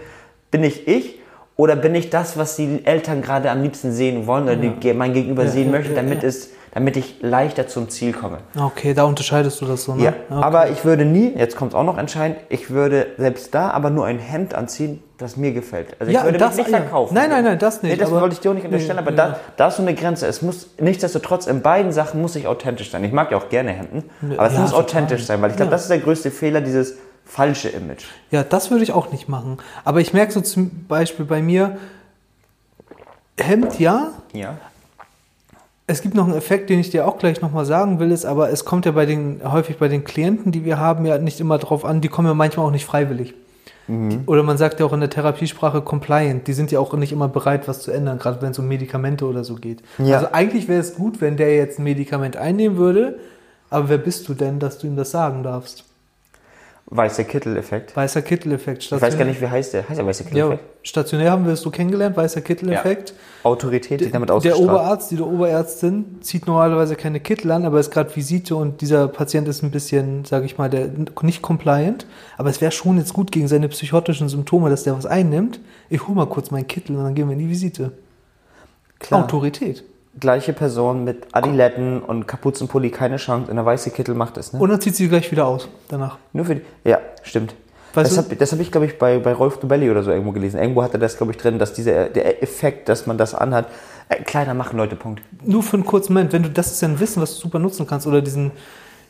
[0.51, 1.19] bin ich ich
[1.57, 5.13] oder bin ich das, was die Eltern gerade am liebsten sehen wollen oder die, mein
[5.13, 6.29] Gegenüber Ja, sehen ja, möchte, ja, damit, ja.
[6.29, 8.39] Es, damit ich leichter zum Ziel komme.
[8.57, 10.05] Okay, da unterscheidest du das so, ne?
[10.05, 10.43] Ja, Okay.
[10.45, 13.91] aber ich würde nie, jetzt kommt es auch noch entscheidend, ich würde selbst da aber
[13.91, 15.97] nur ein Hemd anziehen, das mir gefällt.
[15.99, 16.79] Also ich Ja, würde das- mich nicht ja.
[16.83, 17.13] verkaufen.
[17.15, 19.11] Nein, nein, nein, das nicht, Nee, das wollte ich dir auch nicht unterstellen, Nee, aber
[19.11, 19.29] ja.
[19.31, 20.27] da, da ist so eine Grenze.
[20.27, 23.03] Es muss nichtsdestotrotz in beiden Sachen muss ich authentisch sein.
[23.05, 24.05] Ich mag ja auch gerne Hemden,
[24.37, 26.95] aber es ja, muss authentisch sein, weil ich glaube, das ist der größte Fehler, dieses
[27.25, 28.05] falsche Image.
[28.31, 29.59] Ja, das würde ich auch nicht machen.
[29.85, 31.77] Aber ich merke so zum Beispiel bei mir,
[33.39, 34.09] Hemd ja.
[34.33, 34.57] Ja.
[35.91, 38.51] Es gibt noch einen Effekt, den ich dir auch gleich nochmal sagen will, ist, aber
[38.51, 41.59] es kommt ja bei den, häufig bei den Klienten, die wir haben, ja nicht immer
[41.59, 43.35] drauf an, die kommen ja manchmal auch nicht freiwillig.
[43.89, 47.11] Die, oder man sagt ja auch in der Therapiesprache compliant, die sind ja auch nicht
[47.11, 49.83] immer bereit, was zu ändern, gerade wenn es um Medikamente oder so geht.
[49.99, 50.19] Ja.
[50.19, 53.19] Also eigentlich wäre es gut, wenn der jetzt ein Medikament einnehmen würde,
[53.69, 55.85] aber wer bist du denn, dass du ihm das sagen darfst?
[56.93, 57.97] Weißer Kittel-Effekt.
[57.97, 58.83] Weißer Kittel-Effekt.
[58.83, 59.89] Ich weiß gar nicht, wie heißt der.
[59.89, 60.65] Heißt der weißer Ja, Kittel-Effekt?
[60.83, 63.15] stationär haben wir es so kennengelernt, weißer Kittel-Effekt.
[63.45, 64.65] Autorität, die damit Der ausgestrahlt.
[64.69, 69.07] Oberarzt, die der Oberärztin zieht normalerweise keine Kittel an, aber ist gerade Visite und dieser
[69.07, 70.91] Patient ist ein bisschen, sage ich mal, der
[71.23, 72.07] nicht compliant.
[72.37, 75.61] Aber es wäre schon jetzt gut gegen seine psychotischen Symptome, dass der was einnimmt.
[75.91, 77.93] Ich hole mal kurz meinen Kittel und dann gehen wir in die Visite.
[78.99, 79.23] Klar.
[79.23, 79.85] Autorität.
[80.19, 83.51] Gleiche Person mit Adiletten und Kapuzenpulli, keine Chance.
[83.51, 84.59] In der weiße Kittel macht es, ne?
[84.59, 86.19] Und dann zieht sie gleich wieder aus danach.
[86.33, 86.63] Nur für die.
[86.85, 87.55] Ja, stimmt.
[87.95, 90.61] Weißt Das habe hab ich, glaube ich, bei, bei Rolf Dubelli oder so irgendwo gelesen.
[90.61, 93.67] Irgendwo hatte das, glaube ich, drin, dass dieser der Effekt, dass man das anhat,
[94.09, 95.23] äh, kleiner machen, Leute, Punkt.
[95.45, 97.59] Nur für einen kurzen Moment, wenn du, das ist ja ein Wissen, was du super
[97.59, 98.53] nutzen kannst, oder diesen,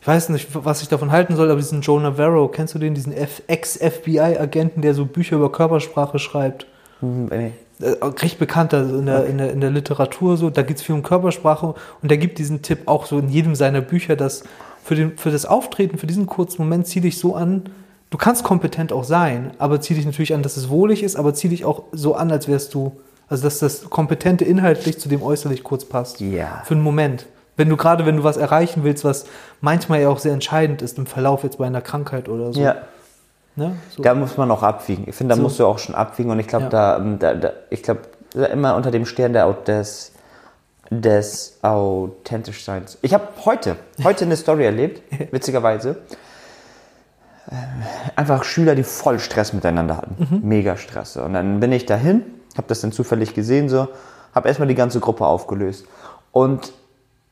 [0.01, 2.95] ich weiß nicht, was ich davon halten soll, aber diesen Joe Navarro, kennst du den,
[2.95, 6.65] diesen Ex-FBI-Agenten, der so Bücher über Körpersprache schreibt?
[7.01, 7.51] Hm, nee.
[7.81, 10.95] Äh, recht bekannter in der, in, der, in der Literatur so, da geht es viel
[10.95, 14.43] um Körpersprache und der gibt diesen Tipp auch so in jedem seiner Bücher, dass
[14.83, 17.63] für, den, für das Auftreten, für diesen kurzen Moment zieh dich so an,
[18.09, 21.33] du kannst kompetent auch sein, aber zieh dich natürlich an, dass es wohlig ist, aber
[21.33, 25.23] zieh dich auch so an, als wärst du, also dass das Kompetente inhaltlich zu dem
[25.23, 26.19] äußerlich kurz passt.
[26.19, 26.61] Ja.
[26.65, 27.25] Für einen Moment.
[27.57, 29.25] Wenn du gerade, wenn du was erreichen willst, was
[29.59, 32.61] manchmal ja auch sehr entscheidend ist im Verlauf jetzt bei einer Krankheit oder so.
[32.61, 32.77] Ja.
[33.61, 33.75] Ne?
[33.95, 34.01] so.
[34.01, 35.03] Da muss man auch abwiegen.
[35.07, 35.43] Ich finde, da So.
[35.43, 36.69] musst du auch schon abwiegen und ich glaube, Ja.
[36.69, 38.01] da, ähm, da, da, ich glaube,
[38.51, 40.13] immer unter dem Stern der, des,
[40.89, 42.97] des Authentischseins.
[43.01, 45.97] Ich habe heute, heute eine Story erlebt, witzigerweise.
[47.51, 47.57] Ähm,
[48.15, 50.39] Einfach Schüler, die voll Stress miteinander hatten.
[50.43, 51.17] Mega Stress.
[51.17, 52.23] Und dann bin ich dahin,
[52.57, 53.87] habe das dann zufällig gesehen, so,
[54.33, 55.85] habe erstmal die ganze Gruppe aufgelöst.
[56.31, 56.73] Und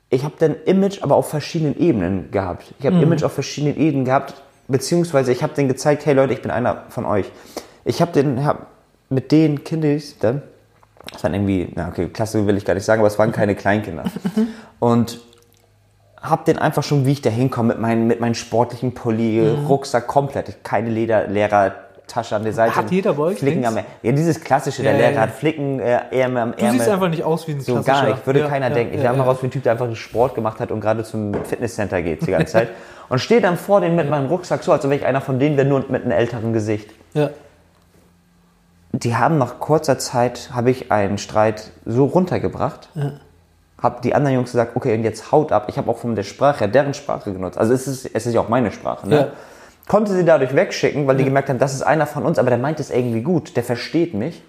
[0.10, 2.74] ich habe dann Image aber auf verschiedenen Ebenen gehabt.
[2.80, 4.34] Ich habe Image auf verschiedenen Ebenen gehabt,
[4.70, 7.30] beziehungsweise ich habe denen gezeigt, hey Leute, ich bin einer von euch.
[7.84, 8.68] Ich habe den, hab
[9.10, 10.42] mit den Kindern dann,
[11.12, 13.56] das waren irgendwie, na okay, Klasse will ich gar nicht sagen, aber es waren keine
[13.56, 14.04] Kleinkinder.
[14.80, 15.20] Und
[16.22, 20.08] hab den einfach schon, wie ich da hinkomme, mit, meinen, mit meinem sportlichen Pulli, Rucksack
[20.08, 20.90] komplett, keine
[22.10, 22.76] Lederlehrertasche an der Seite.
[22.76, 23.78] Hat jeder bei euch Flicken links?
[23.78, 25.22] am, ja, dieses klassische, der Ja, ja, Lehrer ja.
[25.22, 26.80] hat Flicken, äh, Ärmel am du Ärmel.
[26.80, 28.94] siehst einfach nicht aus wie ein So gar nicht, würde Ja, keiner ja, denken.
[28.94, 29.32] Ich ja, sah immer ja.
[29.32, 32.26] aus wie ein Typ, der einfach einen Sport gemacht hat und gerade zum Fitnesscenter geht
[32.26, 32.70] die ganze Zeit.
[33.10, 35.56] Und stehe dann vor denen mit meinem Rucksack so, als wäre ich einer von denen,
[35.56, 36.92] der nur mit einem älteren Gesicht.
[37.16, 37.32] Ja.
[38.92, 42.90] Die haben nach kurzer Zeit, habe ich einen Streit so runtergebracht,
[43.82, 45.66] habe die anderen Jungs gesagt, okay, und jetzt haut ab.
[45.70, 47.58] Ich habe auch von der Sprache, deren Sprache genutzt.
[47.58, 49.10] Also es ist, es ist ja auch meine Sprache.
[49.10, 49.16] Ne?
[49.16, 49.28] Ja.
[49.90, 52.60] Konnte sie dadurch wegschicken, weil die gemerkt haben, das ist einer von uns, aber der
[52.60, 54.44] meint es irgendwie gut, der versteht mich.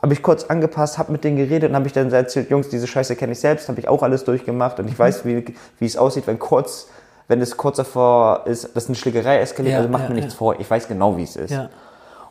[0.00, 2.86] Habe ich kurz angepasst, habe mit denen geredet und habe ich dann erzählt, Jungs, diese
[2.86, 5.44] Scheiße kenne ich selbst, habe ich auch alles durchgemacht und ich weiß, wie,
[5.78, 6.88] wie es aussieht, wenn kurz,
[7.28, 10.34] wenn es kurz davor ist, dass eine Schlägerei eskaliert, Ja, also macht ja, mir nichts
[10.34, 10.38] ja.
[10.38, 11.50] vor, ich weiß genau, wie es ist.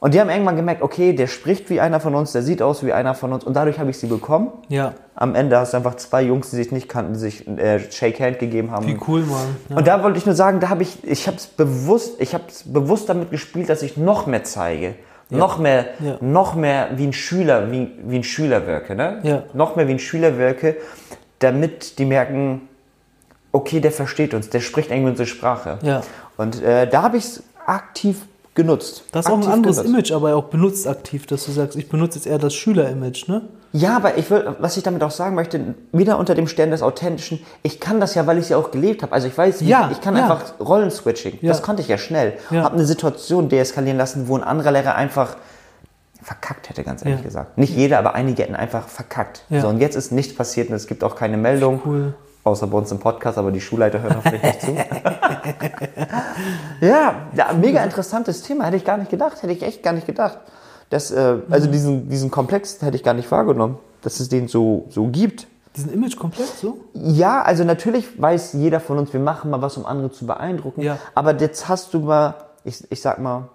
[0.01, 0.05] Ja.
[0.05, 2.83] Und die haben irgendwann gemerkt, okay, der spricht wie einer von uns, der sieht aus
[2.83, 4.51] wie einer von uns und dadurch habe ich sie bekommen.
[4.67, 4.93] Ja.
[5.13, 8.19] Am Ende hast du einfach zwei Jungs, die sich nicht kannten, die sich äh, Shake
[8.19, 8.87] Hand gegeben haben.
[8.87, 9.55] Wie cool, Mann.
[9.69, 9.77] Ja.
[9.77, 12.45] Und da wollte ich nur sagen, da habe ich, ich habe es bewusst, ich habe
[12.47, 14.95] es bewusst damit gespielt, dass ich noch mehr zeige,
[15.29, 16.17] noch mehr, Ja.
[16.19, 19.19] noch mehr wie ein Schüler, wie, wie ein Schüler wirke, ne?
[19.21, 19.43] Ja.
[19.53, 20.77] Noch mehr wie ein Schüler wirke,
[21.39, 22.67] damit die merken,
[23.51, 25.77] okay, der versteht uns, der spricht irgendwie unsere Sprache.
[25.83, 26.01] Ja.
[26.37, 28.17] Und äh, da habe ich es aktiv
[28.53, 29.03] genutzt.
[29.11, 30.09] Das ist auch ein anderes genutzt.
[30.09, 33.43] Image, aber auch benutzt aktiv, dass du sagst, ich benutze jetzt eher das Schüler-Image, ne?
[33.73, 36.81] Ja, aber ich will, was ich damit auch sagen möchte, wieder unter dem Stern des
[36.81, 39.13] Authentischen, ich kann das ja, weil ich es ja auch gelebt habe.
[39.13, 40.23] Also ich weiß, Ja, ich kann ja.
[40.23, 41.39] einfach Rollenswitching.
[41.41, 41.49] Ja.
[41.49, 42.33] Das konnte ich ja schnell.
[42.49, 42.63] Ja.
[42.63, 45.37] Habe eine Situation deeskalieren lassen, wo ein anderer Lehrer einfach
[46.21, 47.57] verkackt hätte, ganz ehrlich gesagt.
[47.57, 49.43] Nicht jeder, aber einige hätten einfach verkackt.
[49.49, 51.81] So, und jetzt ist nichts passiert und es gibt auch keine Meldung.
[51.85, 52.13] Cool.
[52.43, 54.75] Außer bei uns im Podcast, aber die Schulleiter hören hoffentlich nicht zu.
[56.81, 58.65] ja, ja, mega interessantes Thema.
[58.65, 59.41] Hätte ich gar nicht gedacht.
[59.43, 60.39] Hätte ich echt gar nicht gedacht.
[60.89, 61.71] Das, äh, also Mhm.
[61.71, 65.47] diesen, diesen Komplex hätte ich gar nicht wahrgenommen, dass es den so, so gibt.
[65.75, 66.79] Diesen Image komplett so?
[66.93, 70.81] Ja, also natürlich weiß jeder von uns, wir machen mal was, um andere zu beeindrucken.
[70.81, 70.97] Ja.
[71.15, 73.49] Aber jetzt hast du mal, ich, ich sag mal,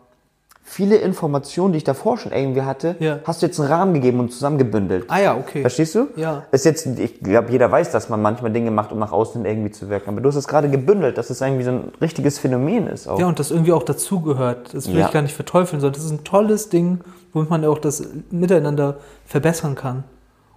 [0.68, 3.20] viele Informationen, die ich davor schon irgendwie hatte, Ja.
[3.24, 5.04] hast du jetzt einen Rahmen gegeben und zusammengebündelt.
[5.08, 5.60] Ah ja, okay.
[5.60, 6.08] Verstehst du?
[6.16, 6.42] Ja.
[6.50, 9.70] Ist jetzt, ich glaube, jeder weiß, dass man manchmal Dinge macht, um nach außen irgendwie
[9.70, 10.10] zu wirken.
[10.10, 13.18] Aber du hast es gerade gebündelt, dass es irgendwie so ein richtiges Phänomen ist auch.
[13.20, 14.74] Ja, und das irgendwie auch dazugehört.
[14.74, 15.06] Das will Ja.
[15.06, 16.98] ich gar nicht verteufeln, sondern das ist ein tolles Ding,
[17.32, 19.98] womit man auch das Miteinander verbessern kann.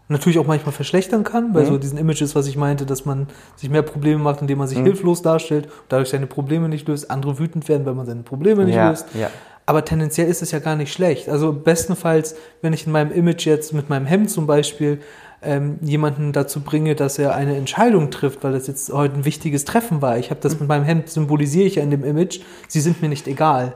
[0.07, 1.53] Und natürlich auch manchmal verschlechtern kann, Mhm.
[1.53, 4.65] bei so diesen Images, was ich meinte, dass man sich mehr Probleme macht, indem man
[4.65, 4.69] Mhm.
[4.69, 8.23] sich hilflos darstellt und dadurch seine Probleme nicht löst, andere wütend werden, weil man seine
[8.23, 9.05] Probleme nicht Ja, löst.
[9.13, 9.29] ja.
[9.69, 11.29] Aber tendenziell ist es ja gar nicht schlecht.
[11.29, 14.97] Also bestenfalls, wenn ich in meinem Image jetzt mit meinem Hemd zum Beispiel
[15.43, 19.65] ähm, jemanden dazu bringe, dass er eine Entscheidung trifft, weil das jetzt heute ein wichtiges
[19.65, 20.17] Treffen war.
[20.17, 22.39] Ich habe das mit meinem Hemd symbolisiere ich ja in dem Image.
[22.67, 23.75] Sie sind mir nicht egal.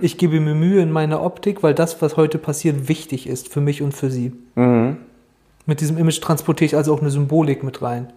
[0.00, 3.60] Ich gebe mir Mühe in meiner Optik, weil das, was heute passiert, wichtig ist für
[3.60, 4.32] mich und für sie.
[4.54, 8.12] Mit diesem Image transportiere ich also auch eine Symbolik mit rein.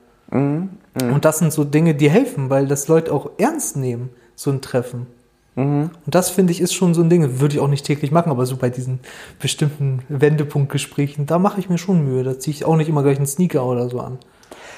[1.09, 4.61] Und das sind so Dinge, die helfen, weil das Leute auch ernst nehmen, so ein
[4.61, 5.07] Treffen.
[5.56, 8.30] Und das finde ich ist schon so ein Ding, würde ich auch nicht täglich machen,
[8.30, 9.00] aber so bei diesen
[9.39, 12.24] bestimmten Wendepunktgesprächen, da mache ich mir schon Mühe.
[12.24, 14.20] Da ziehe ich auch nicht immer gleich einen Sneaker oder so an.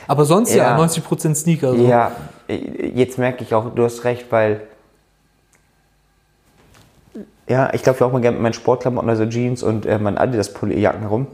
[0.08, 0.86] Aber sonst ja, Ja.
[0.86, 1.76] 90% Sneaker.
[1.76, 1.84] So.
[1.84, 2.12] Ja,
[2.48, 4.62] jetzt merke ich auch, du hast recht, weil.
[7.50, 10.18] Ja, ich glaube, ich auch mal gerne mit meinen Sportklamotten, also Jeans und äh, meinen
[10.18, 11.28] Adidas-Jacken rum.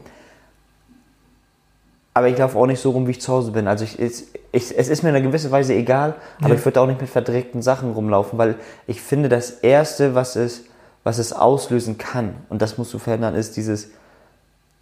[2.16, 3.66] Aber ich laufe auch nicht so rum, wie ich zu Hause bin.
[3.66, 6.54] Also ich, es, ich, es ist mir in einer gewissen Weise egal, aber Ja.
[6.54, 8.54] ich würde auch nicht mit verdreckten Sachen rumlaufen, weil
[8.86, 10.64] ich finde, das Erste, was ist,
[11.02, 13.90] was es auslösen kann, und das musst du verändern, ist dieses,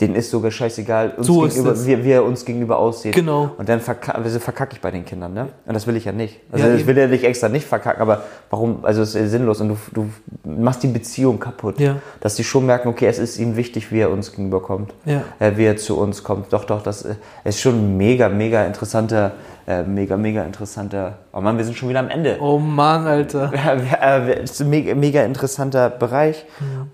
[0.02, 3.14] denen ist sogar scheißegal, uns So gegenüber, wie, wie er uns gegenüber aussieht.
[3.14, 3.50] Genau.
[3.56, 5.48] Und dann verka also verkacke ich bei den Kindern, ne?
[5.64, 6.40] Und das will ich ja nicht.
[6.50, 6.88] Also Ja, ich eben.
[6.88, 8.84] will ja nicht extra nicht verkacken, aber warum?
[8.84, 10.10] Also es ist sinnlos und du, du
[10.44, 11.78] machst die Beziehung kaputt.
[11.80, 11.96] Ja.
[12.20, 14.92] Dass die schon merken, okay, es ist ihm wichtig, wie er uns gegenüberkommt.
[15.04, 15.22] Ja.
[15.38, 16.52] Äh, wie er zu uns kommt.
[16.52, 19.32] Doch, doch, das äh, ist schon ein mega, mega interessanter,
[19.66, 21.18] äh, mega, mega interessanter.
[21.32, 22.36] Oh Mann, wir sind schon wieder am Ende.
[22.40, 23.52] Oh Mann, Alter.
[24.02, 26.44] Äh, Es ist ein mega, mega interessanter Bereich.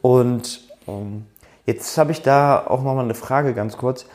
[0.02, 1.24] Und ähm,
[1.68, 4.06] jetzt habe ich da auch nochmal eine Frage ganz kurz.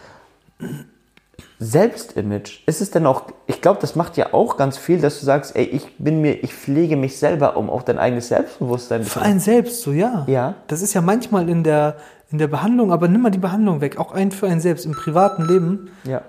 [1.60, 5.26] Selbstimage, ist es denn auch, ich glaube, das macht ja auch ganz viel, dass du
[5.26, 9.22] sagst, ey, ich bin mir, ich pflege mich selber, um auch dein eigenes Selbstbewusstsein Für
[9.22, 10.26] einen selbst, so ja.
[10.28, 10.56] Ja.
[10.68, 11.98] Das ist ja manchmal in der,
[12.32, 14.94] in der Behandlung, aber nimm mal die Behandlung weg, auch ein für einen selbst im
[14.94, 15.92] privaten Leben.
[16.06, 16.22] Ja.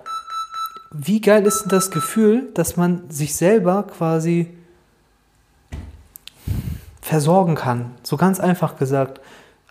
[0.92, 4.56] Wie geil ist denn das Gefühl, dass man sich selber quasi
[7.00, 7.92] versorgen kann?
[8.02, 9.20] So ganz einfach gesagt.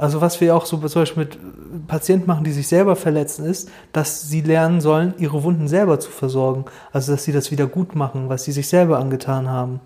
[0.03, 3.69] Also was wir auch so zum Beispiel mit Patienten machen, die sich selber verletzen, ist,
[3.93, 6.65] dass sie lernen sollen, ihre Wunden selber zu versorgen.
[6.91, 9.79] Also dass sie das wieder gut machen, was sie sich selber angetan haben.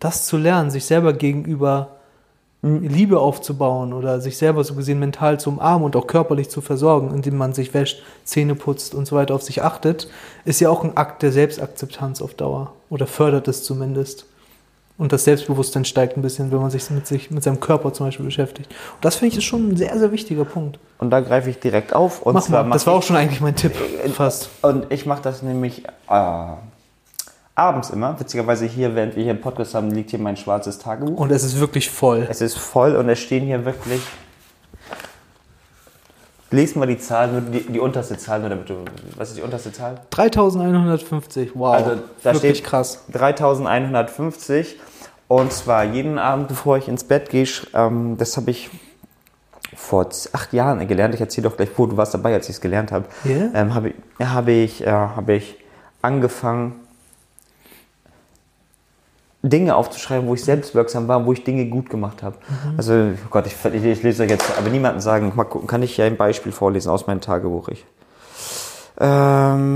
[0.00, 1.90] Das zu lernen, sich selber gegenüber
[2.62, 7.14] Liebe aufzubauen oder sich selber so gesehen mental zu umarmen und auch körperlich zu versorgen,
[7.14, 10.08] indem man sich wäscht, Zähne putzt und so weiter auf sich achtet,
[10.44, 14.26] ist ja auch ein Akt der Selbstakzeptanz auf Dauer oder fördert es zumindest.
[14.98, 18.06] Und das Selbstbewusstsein steigt ein bisschen, wenn man sich mit, sich mit seinem Körper zum
[18.06, 18.74] Beispiel beschäftigt.
[18.94, 20.78] Und das finde ich ist schon ein sehr, sehr wichtiger Punkt.
[20.98, 22.22] Und da greife ich direkt auf.
[22.22, 22.72] Und Mach zwar mal.
[22.72, 23.74] Das war auch schon eigentlich mein Tipp.
[24.14, 24.48] Fast.
[24.62, 26.46] Und ich mache das nämlich äh,
[27.54, 28.18] abends immer.
[28.18, 31.18] Witzigerweise hier, während wir hier einen Podcast haben, liegt hier mein schwarzes Tagebuch.
[31.18, 32.26] Und es ist wirklich voll.
[32.30, 34.00] Es ist voll und es stehen hier wirklich.
[36.56, 38.76] Lesen wir die Zahl, nur die, die unterste Zahl, nur damit du.
[39.16, 40.00] Was ist die unterste Zahl?
[40.10, 41.50] 3150.
[41.54, 41.74] Wow.
[41.74, 41.90] Also
[42.22, 43.04] da wirklich steht krass.
[43.12, 44.76] 3150.
[45.28, 48.70] Und zwar jeden Abend, bevor ich ins Bett gehe, ähm, das habe ich
[49.74, 51.14] vor acht Jahren gelernt.
[51.14, 53.04] Ich erzähle doch gleich, wo du warst dabei, als ich es gelernt habe.
[53.24, 53.50] Ja?
[53.52, 55.56] Ähm, habe ich, ja, habe ich, äh, habe ich
[56.00, 56.85] angefangen,
[59.48, 62.36] Dinge aufzuschreiben, wo ich selbstwirksam war, wo ich Dinge gut gemacht habe.
[62.76, 65.82] Also, oh Gott, ich, ich, ich lese euch jetzt, aber niemanden sagen, mal gucken, kann
[65.82, 67.68] ich ja ein Beispiel vorlesen aus meinem Tagebuch.
[67.68, 67.84] Ich.
[68.98, 69.66] Ähm,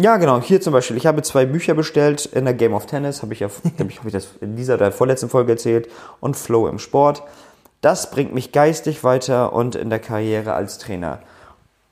[0.00, 0.40] ja, genau.
[0.40, 0.96] Hier zum Beispiel.
[0.96, 3.22] Ich habe zwei Bücher bestellt in der Game of Tennis.
[3.22, 5.88] Habe ich ja, habe ich, habe ich das in dieser oder vorletzten Folge erzählt.
[6.20, 7.22] Und Flow im Sport.
[7.80, 11.20] Das bringt mich geistig weiter und in der Karriere als Trainer.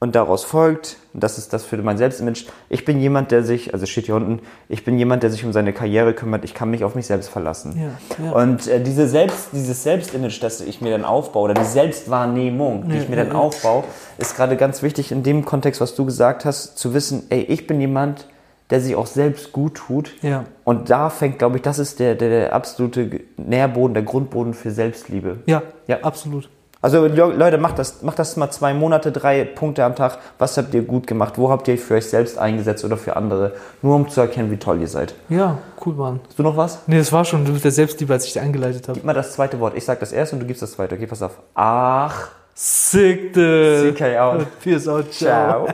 [0.03, 3.73] Und daraus folgt, und das ist das für mein Selbstimage, ich bin jemand, der sich,
[3.73, 6.73] also steht hier unten, ich bin jemand, der sich um seine Karriere kümmert, ich kann
[6.73, 7.81] mich auf mich selbst verlassen.
[8.19, 8.33] Ja, ja.
[8.33, 12.97] Und äh, diese Selbst, dieses Selbstimage, das ich mir dann aufbaue, oder die Selbstwahrnehmung, die
[12.97, 13.85] Ja, ich mir dann aufbaue,
[14.19, 17.69] ist gerade ganz wichtig in dem Kontext, was du gesagt hast, zu wissen, ey, ich
[17.69, 18.27] bin jemand,
[18.71, 20.15] der sich auch selbst gut tut.
[20.21, 20.47] Ja.
[20.65, 24.73] Und da fängt, glaube ich, das ist der, der, der absolute Nährboden, der Grundboden für
[24.73, 25.43] Selbstliebe.
[25.47, 26.01] Ja, Ja.
[26.03, 26.49] absolut.
[26.83, 30.19] Also Le- Leute, macht das, macht das mal zwei Monate, drei Punkte am Tag.
[30.39, 31.39] Was habt ihr gut gemacht?
[31.39, 33.53] Wo habt ihr euch für euch selbst eingesetzt oder für andere?
[33.83, 35.15] Nur um zu erkennen, wie toll ihr seid.
[35.29, 36.21] Ja, cool, Mann.
[36.27, 36.81] Hast du noch was?
[36.89, 38.99] Nee, das war schon der Selbstliebe, als ich dich eingeleitet habe.
[38.99, 39.77] Gib mal das zweite Wort.
[39.77, 40.97] Ich sag das erste und du gibst das zweite.
[40.97, 41.39] Okay, pass auf.
[41.55, 43.95] Ach, Sick, dude.
[43.95, 44.47] CK out.
[44.61, 45.11] Peace out.
[45.13, 45.69] Ciao.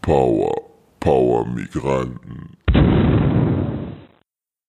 [0.00, 0.52] Power,
[1.00, 2.51] Power Migranten.